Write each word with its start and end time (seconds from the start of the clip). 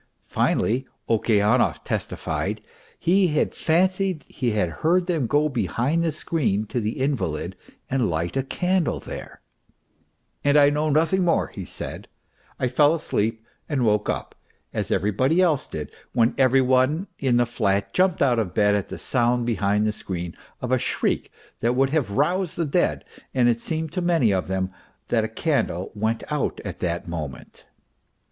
Finally 0.29 0.87
Okeanov 1.07 1.83
testified 1.83 2.61
he 2.97 3.27
had 3.27 3.53
fancied 3.53 4.23
he 4.27 4.49
had 4.49 4.67
heard 4.81 5.05
them 5.05 5.27
go 5.27 5.47
behind 5.47 6.03
the 6.03 6.11
screen 6.11 6.65
to 6.65 6.79
the 6.79 6.97
invalid 6.99 7.55
and 7.87 8.09
light 8.09 8.35
a 8.35 8.41
candle 8.41 8.99
there," 8.99 9.41
and 10.43 10.57
I 10.57 10.71
know 10.71 10.89
nothing 10.89 11.23
more," 11.23 11.49
he 11.49 11.65
said," 11.65 12.07
I 12.59 12.67
fell 12.67 12.95
asleep, 12.95 13.45
and 13.69 13.85
woke 13.85 14.09
up," 14.09 14.33
as 14.73 14.89
everybody 14.89 15.39
else 15.39 15.67
did, 15.67 15.91
when 16.13 16.33
every 16.35 16.61
one 16.61 17.05
in 17.19 17.37
the 17.37 17.45
flat 17.45 17.93
jumped 17.93 18.23
out 18.23 18.39
of 18.39 18.55
bed 18.55 18.73
at 18.73 18.89
the 18.89 18.97
sound 18.97 19.45
behind 19.45 19.85
the 19.85 19.91
screen 19.91 20.35
of 20.61 20.71
a 20.71 20.79
shriek 20.79 21.31
that. 21.59 21.75
would 21.75 21.91
have 21.91 22.09
roused 22.09 22.55
the 22.55 22.65
dead, 22.65 23.05
and 23.35 23.47
it 23.47 23.61
seemed 23.61 23.91
to 23.91 24.01
many 24.01 24.31
of 24.33 24.47
them 24.47 24.71
that 25.09 25.23
a 25.23 25.27
candle 25.27 25.91
went 25.93 26.23
out 26.31 26.59
at 26.65 26.79
that 26.79 27.07
moment. 27.07 27.65